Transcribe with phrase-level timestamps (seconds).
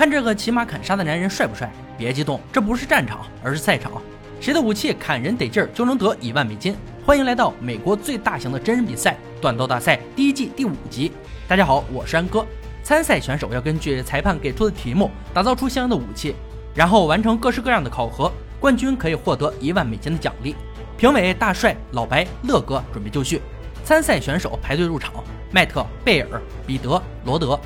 [0.00, 1.70] 看这个骑马砍杀的男人帅不帅？
[1.98, 4.00] 别激动，这不是战场，而是赛场。
[4.40, 6.74] 谁的武器砍人得劲儿，就能得一万美金。
[7.04, 11.12] 欢迎来到美国最大型的真人比赛——短刀大赛第一季第五集。
[11.46, 12.46] 大家好，我是安哥。
[12.82, 16.34] 参赛选手要根据裁判给出的题目，打造出相应的武器，
[16.74, 18.32] 然后完成各式各样的考核。
[18.58, 20.56] 冠军可以获得一万美金的奖励。
[20.96, 23.42] 评委大帅、老白、乐哥准备就绪。
[23.84, 25.12] 参赛选手排队入场：
[25.52, 27.60] 迈特、贝尔、彼得、罗德。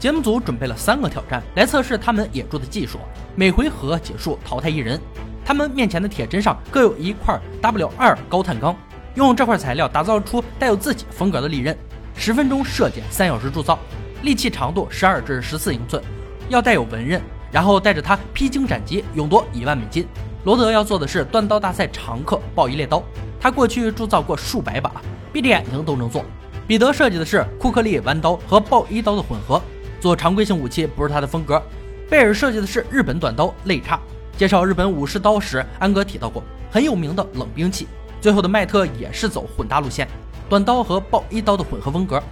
[0.00, 2.98] 节目组准备了三个挑战来测试他们野猪的技术。
[3.36, 4.98] 每回合结束淘汰一人。
[5.44, 8.74] 他们面前的铁砧上各有一块 W 二高碳钢，
[9.14, 11.76] 用这块材料打造出带有自己风格的利刃。
[12.14, 13.78] 十分钟设计，三小时铸造，
[14.22, 16.02] 利器长度十二至十四英寸，
[16.48, 17.20] 要带有纹刃，
[17.52, 20.06] 然后带着它披荆斩棘，勇夺一万美金。
[20.44, 23.02] 罗德要做的是断刀大赛常客暴一猎刀，
[23.38, 24.90] 他过去铸造过数百把，
[25.30, 26.24] 闭着眼睛都能做。
[26.66, 29.60] 彼得设计的是库克利弯刀和暴一刀的混合，
[30.00, 31.62] 做常规性武器不是他的风格。
[32.08, 34.00] 贝尔设计的是日本短刀肋叉。
[34.36, 37.86] 介绍日本武士刀时，安格提到过很有名的冷兵器。
[38.20, 40.08] 最后的迈特也是走混搭路线，
[40.48, 42.22] 短刀和暴一刀的混合风格。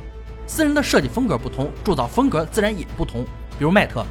[0.46, 3.22] 四人的设计风格不同，铸造风格自然也不同。
[3.58, 4.04] 比如迈特，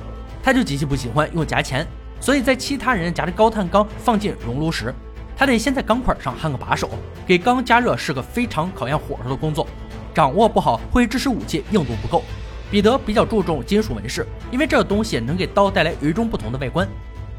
[0.43, 1.85] 他就极其不喜欢用夹钳，
[2.19, 4.93] 所以在其他人夹着高碳钢放进熔炉时，
[5.35, 6.89] 他得先在钢块上焊个把手，
[7.25, 9.67] 给钢加热是个非常考验火候的工作，
[10.13, 12.23] 掌握不好会致使武器硬度不够。
[12.69, 16.87] 彼得比较注重金属纹饰，因为这个东西能给刀带来与众不同的外观。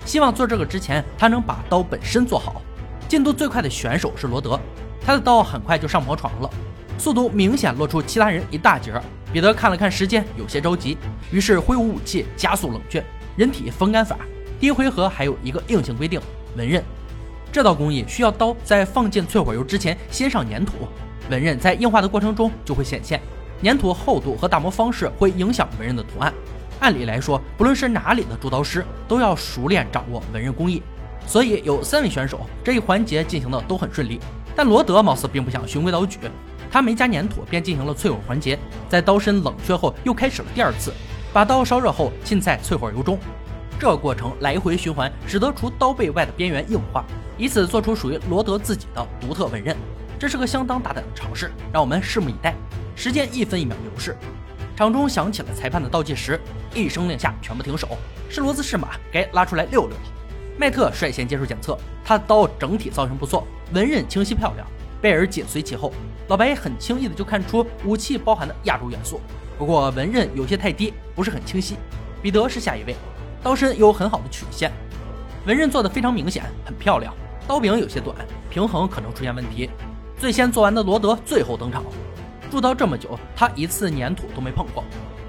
[0.05, 2.62] 希望做这个之前，他能把刀本身做好。
[3.07, 4.59] 进度最快的选手是罗德，
[5.05, 6.51] 他的刀很快就上磨床了，
[6.97, 8.93] 速度明显落出其他人一大截。
[9.33, 10.97] 彼得看了看时间，有些着急，
[11.31, 13.05] 于是挥舞武器加速冷却。
[13.37, 14.17] 人体风干法，
[14.59, 16.19] 第一回合还有一个硬性规定：
[16.56, 16.83] 纹刃。
[17.53, 20.89] 这道工艺需要刀在放进淬火油之前先上粘土，
[21.31, 23.21] 纹刃在硬化的过程中就会显现。
[23.62, 26.33] 粘土厚度和打磨方式会影响纹刃的图案。
[26.81, 30.83] 按理来说，不论是哪里的铸刀师，都要熟练掌握纹刃工艺，
[31.27, 34.20] 所以有三位选手这一环节进行的都很顺利。
[34.55, 36.19] 但罗德貌似并不想循规蹈矩，
[36.71, 40.93] 他没加粘土便进行了淬火环节，在刀身冷却后又开始了第二次，
[41.32, 43.19] 把刀烧热后浸在淬火油中，
[43.78, 47.05] 这个过程来回循环，使得除刀背外的边缘硬化，
[47.37, 49.77] 以此做出属于罗德自己的独特纹刃。
[50.19, 52.55] 这是个相当大胆的尝试，让我们拭目以待。
[52.98, 54.16] 时间一分一秒流逝。
[54.75, 56.38] 场中响起了裁判的倒计时，
[56.75, 57.97] 一声令下，全部停手。
[58.28, 60.03] 是骡子是马，该拉出来溜溜了。
[60.59, 64.66] 迈特率先接受检测，他的刀整体造型不错，纹刃清晰漂亮。
[65.00, 65.92] 贝尔紧随其后，
[66.26, 69.20] 老白很轻易的就看出武器包含的亚洲元素，
[69.56, 71.76] 不过纹刃有些太低，不是很清晰。
[72.20, 72.97] 彼得是下一位，
[73.44, 74.72] 刀身有很好的曲线，
[75.47, 77.14] 纹刃做的非常明显，很漂亮。
[77.47, 78.16] 刀柄有些短，
[78.50, 79.70] 平衡可能出现问题。
[80.19, 81.84] 最先做完的罗德最后登场。
[82.48, 84.82] 铸刀这么久，他一次粘土都没碰过，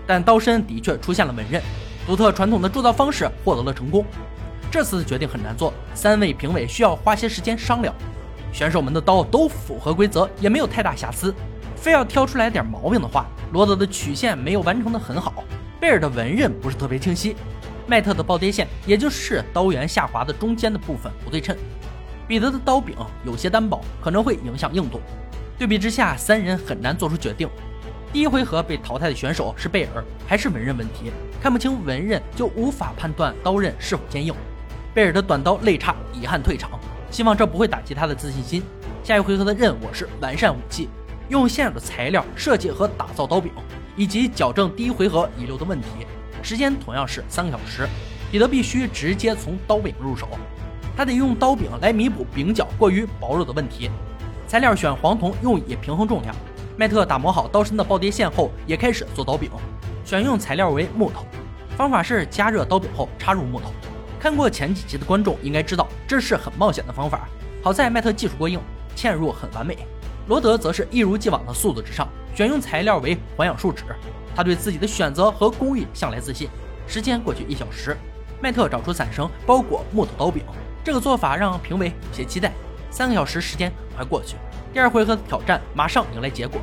[0.07, 1.61] 但刀身的确出现了纹刃，
[2.07, 4.05] 独特传统的铸造方式获得了成功。
[4.71, 7.93] 这次的决定很难做，三位评委需要花些时间商量。
[8.51, 11.33] 选手们的刀都符合规则，也没有太大瑕疵，
[11.75, 15.43] 非要挑出来点毛病的话，罗德的曲线没有完成的很好，
[15.79, 17.35] 贝尔的纹刃不是特别清晰，
[17.85, 21.55] 迈特的暴跌线，也就是刀缘下滑的中间的部分不对称，
[22.27, 24.99] 彼得的刀柄有些单薄，可能会影响硬度。
[25.59, 27.45] 对比之下，三人很难做出决定。
[28.13, 31.11] 第一回合被淘汰的选手是贝尔，还是文刃问题？
[31.41, 34.33] 看不清文刃就无法判断刀刃是否坚硬。
[34.93, 36.79] 贝尔的短刀肋叉遗憾退场，
[37.11, 38.63] 希望这不会打击他的自信心。
[39.03, 40.87] 下一回合的任务是完善武器，
[41.27, 43.51] 用现有的材料设计和打造刀柄，
[43.97, 45.87] 以及矫正第一回合遗留的问题。
[46.41, 47.85] 时间同样是三个小时。
[48.31, 50.29] 彼得必须直接从刀柄入手，
[50.95, 53.89] 他得用刀柄来弥补柄角过于薄弱的问题。
[54.49, 56.35] 材料选黄铜，用以平衡重量。
[56.75, 59.47] 麦特打磨好刀身的暴跌线后，也开始做刀柄，
[60.03, 61.23] 选用材料为木头。
[61.77, 63.71] 方法是加热刀柄后插入木头。
[64.19, 67.29] 看过前几集的观众应该知道，这是很冒险的方法。
[67.61, 68.59] 好在麦特技术过硬，
[68.95, 69.77] 嵌入很完美。
[70.27, 73.83] 罗德则是一如既往的速度至上，选用材料为环氧树脂。
[74.35, 76.49] 他对自己的选择和工艺向来自信。
[76.87, 77.95] 时间过去一小时，
[78.41, 80.43] 麦特找出伞绳包裹木头刀柄，
[80.83, 82.51] 这个做法让评委有些期待。
[82.91, 84.35] 三个小时时间很快过去，
[84.71, 86.61] 第二回合的挑战马上迎来结果。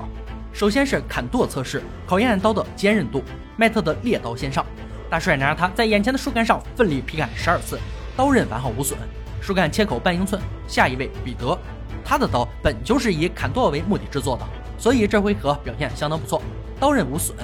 [0.52, 3.22] 首先是砍剁测试，考验刀的坚韧度。
[3.56, 4.64] 迈特的猎刀先上，
[5.10, 7.78] 大帅拿着它在眼前的树干上奋力劈砍十二次，
[8.16, 8.96] 刀刃完好无损，
[9.40, 10.40] 树干切口半英寸。
[10.68, 11.58] 下一位彼得，
[12.04, 14.46] 他的刀本就是以砍剁为目的制作的，
[14.78, 16.40] 所以这回合表现相当不错，
[16.78, 17.36] 刀刃无损，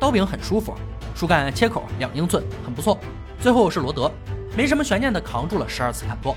[0.00, 0.74] 刀柄很舒服，
[1.14, 2.98] 树干切口两英寸，很不错。
[3.40, 4.10] 最后是罗德，
[4.56, 6.36] 没什么悬念的扛住了十二次砍剁。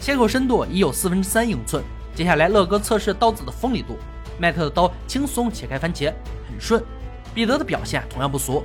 [0.00, 1.84] 切口深度已有四分之三英寸。
[2.14, 3.98] 接下来，乐哥测试刀子的锋利度。
[4.38, 6.12] 麦特的刀轻松切开番茄，
[6.48, 6.82] 很顺。
[7.34, 8.62] 彼得的表现同样不俗。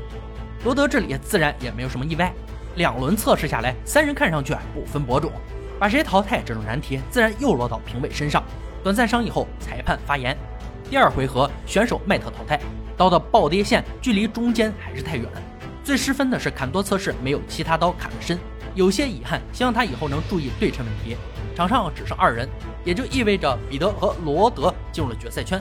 [0.65, 2.33] 罗德这里自然也没有什么意外。
[2.75, 5.31] 两轮测试下来，三人看上去不分伯仲，
[5.79, 8.43] 把谁淘汰这种难题自然又落到评委身上。
[8.83, 10.37] 短暂商议后，裁判发言：
[10.89, 12.59] 第二回合选手麦特淘汰，
[12.97, 15.27] 刀的暴跌线距离中间还是太远。
[15.83, 18.37] 最失分的是砍多测试没有其他刀砍得深，
[18.75, 21.15] 有些遗憾，希望他以后能注意对称问题。
[21.57, 22.47] 场上只剩二人，
[22.85, 25.59] 也就意味着彼得和罗德进入了决赛圈，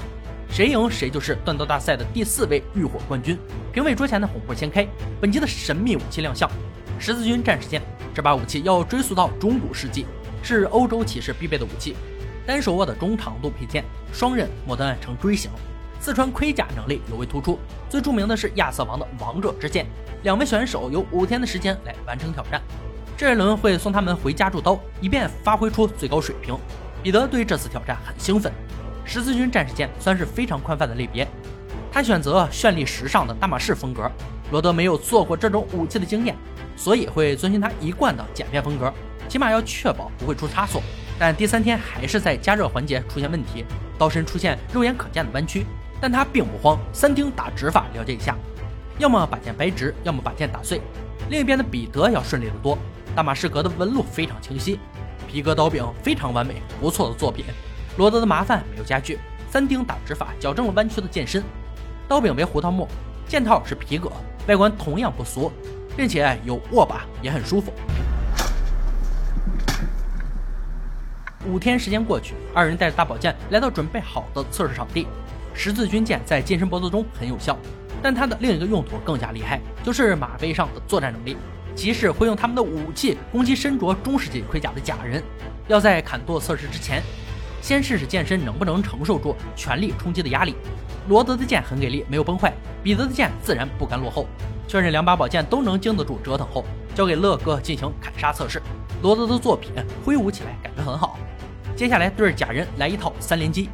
[0.50, 3.38] 谁赢谁就是断刀大赛的第四位浴火冠军。
[3.72, 4.86] 评委桌前的红布掀开，
[5.22, 6.50] 本集的神秘武器亮相——
[7.00, 7.80] 十字军战士剑。
[8.14, 10.04] 这把武器要追溯到中古世纪，
[10.42, 11.96] 是欧洲骑士必备的武器，
[12.46, 13.82] 单手握的中长度佩剑，
[14.12, 15.50] 双刃末端呈锥形，
[15.98, 17.58] 刺穿盔甲能力尤为突出。
[17.88, 19.86] 最著名的是亚瑟王的王者之剑。
[20.24, 22.60] 两位选手有五天的时间来完成挑战。
[23.16, 26.54] 这一轮会送他们回家铸刀，以便发挥出最高水平。
[27.02, 28.52] 彼得对这次挑战很兴奋。
[29.06, 31.26] 十字军战士剑算是非常宽泛的类别，
[31.90, 34.10] 他选择绚丽时尚的大马士风格。
[34.50, 36.36] 罗德没有做过这种武器的经验，
[36.76, 38.92] 所以会遵循他一贯的简便风格，
[39.28, 40.82] 起码要确保不会出差错。
[41.18, 43.64] 但第三天还是在加热环节出现问题，
[43.96, 45.64] 刀身出现肉眼可见的弯曲，
[46.02, 48.36] 但他并不慌，三丁打直法了解一下，
[48.98, 50.82] 要么把剑掰直，要么把剑打碎。
[51.30, 52.76] 另一边的彼得要顺利得多。
[53.16, 54.78] 大马士革的纹路非常清晰，
[55.26, 57.46] 皮革刀柄非常完美，不错的作品。
[57.96, 59.18] 罗德的麻烦没有加剧，
[59.50, 61.42] 三丁打直法矫正了弯曲的剑身，
[62.06, 62.86] 刀柄为胡桃木，
[63.26, 64.12] 剑套是皮革，
[64.46, 65.50] 外观同样不俗，
[65.96, 67.72] 并且有握把，也很舒服。
[71.46, 75.06] 五天时间过去，二人带着大宝剑来到准备好的测试场地。
[75.54, 77.56] 十字军剑在近身搏斗中很有效，
[78.02, 81.34] 但它的另一个用途更加厉害，就是马背上的作战能力。
[81.76, 85.22] 骑士会用他们的武器攻击身着中世纪盔甲的假人。
[85.68, 87.02] 要在砍剁测试之前，
[87.60, 90.56] 先试试剑身能不能承受住全力冲击的压力。
[91.06, 92.50] 罗德的剑很给力，没有崩坏；
[92.82, 94.26] 彼得的剑自然不甘落后。
[94.66, 96.64] 确认两把宝剑都能经得住折腾后，
[96.94, 98.60] 交给乐哥进行砍杀测试。
[99.02, 99.70] 罗德的作品
[100.04, 101.18] 挥舞起来感觉很好。
[101.76, 103.68] 接下来对着假人来一套三连击，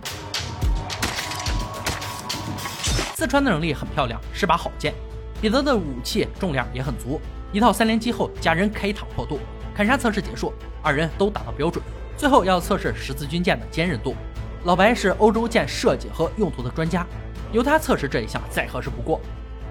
[3.14, 4.92] 刺穿的能力很漂亮，是把好剑。
[5.40, 7.20] 彼得的武器重量也很足。
[7.52, 9.38] 一套三连击后，家人开膛破肚，
[9.74, 11.84] 砍杀测试结束，二人都达到标准。
[12.16, 14.16] 最后要测试十字军剑的坚韧度。
[14.64, 17.06] 老白是欧洲剑设计和用途的专家，
[17.52, 19.20] 由他测试这一项再合适不过。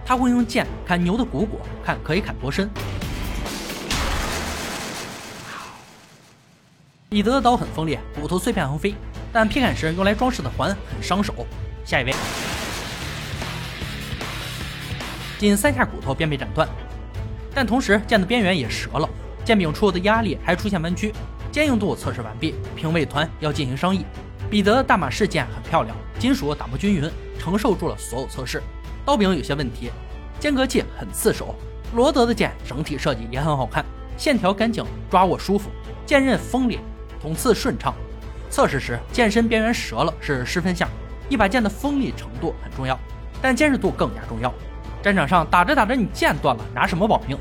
[0.05, 2.69] 他会用剑砍牛的股骨，看可以砍多深。
[7.09, 8.93] 彼得的刀很锋利，骨头碎片横飞，
[9.33, 11.33] 但劈砍时用来装饰的环很伤手。
[11.83, 12.13] 下一位，
[15.39, 16.69] 仅三下骨头便被斩断。
[17.53, 19.09] 但同时，剑的边缘也折了，
[19.43, 21.13] 剑柄处的压力还出现弯曲。
[21.51, 24.05] 坚硬度测试完毕，评委团要进行商议。
[24.49, 28.61] 彼得的大马士剑很漂亮，金属打磨均匀，承受住了所有测试。
[29.05, 29.91] 刀柄有些问题，
[30.39, 31.55] 间隔器很刺手。
[31.93, 33.83] 罗德的剑整体设计也很好看，
[34.17, 35.69] 线条干净，抓握舒服，
[36.05, 36.79] 剑刃锋利，
[37.21, 37.93] 捅刺顺畅。
[38.49, 40.89] 测试时剑身边缘折了是失分项。
[41.27, 42.97] 一把剑的锋利程度很重要，
[43.41, 44.53] 但坚实度更加重要。
[45.01, 47.37] 战场上打着打着，你剑断了，拿什么保命？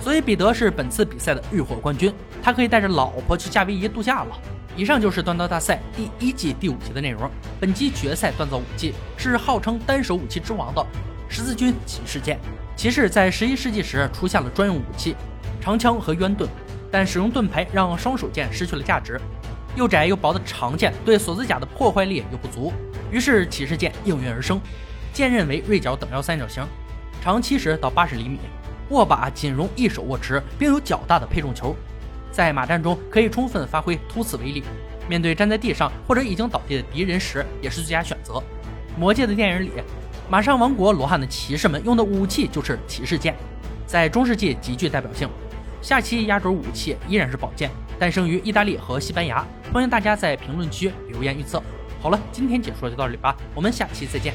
[0.00, 4.38] 所以彼得是本次比赛的浴火冠军，他可以带着老婆去夏威夷度假了。
[4.76, 7.28] 以上就是锻造大赛第一季第五集的内容。
[7.58, 10.86] 本集决赛锻造武器是号称单手武器之王的
[11.28, 12.38] 十字军骑士剑。
[12.76, 15.14] 骑士在十一世纪时出现了专用武器
[15.60, 16.48] 长枪和渊盾，
[16.90, 19.20] 但使用盾牌让双手剑失去了价值。
[19.76, 22.72] 又窄又薄的长剑对锁子甲的破坏力又不足，
[23.10, 24.58] 于是骑士剑应运而生，
[25.12, 26.64] 剑刃为锐角等腰三角形。
[27.20, 28.38] 长七十到八十厘米，
[28.88, 31.76] 握把仅容一手握持，并有较大的配重球，
[32.32, 34.64] 在马战中可以充分发挥突刺威力。
[35.08, 38.42] 面对站在地上或者已经倒地的敌人时，也是最佳选择。
[38.96, 39.70] 魔界的电影里，
[40.30, 43.34] 马上王国罗汉的骑士们用的武器就是骑士剑，
[43.86, 45.28] 在中世纪极具代表性。
[45.82, 49.44] 下期压轴武器依然是宝剑，诞生于意大利和西班牙。
[49.72, 51.62] 欢迎大家在评论区留言预测。
[52.00, 54.32] 好了，今天解说就到这里吧，我们下期再见。